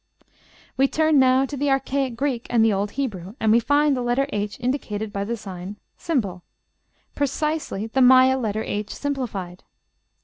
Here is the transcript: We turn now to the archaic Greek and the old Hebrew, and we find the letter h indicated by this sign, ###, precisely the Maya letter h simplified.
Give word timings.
We 0.77 0.87
turn 0.87 1.19
now 1.19 1.45
to 1.45 1.55
the 1.55 1.69
archaic 1.69 2.15
Greek 2.15 2.47
and 2.49 2.65
the 2.65 2.73
old 2.73 2.89
Hebrew, 2.97 3.35
and 3.39 3.51
we 3.51 3.59
find 3.59 3.95
the 3.95 4.01
letter 4.01 4.25
h 4.33 4.59
indicated 4.59 5.13
by 5.13 5.23
this 5.23 5.41
sign, 5.41 5.75
###, 6.45 6.55
precisely 7.13 7.85
the 7.85 8.01
Maya 8.01 8.39
letter 8.39 8.63
h 8.63 8.89
simplified. 8.95 9.63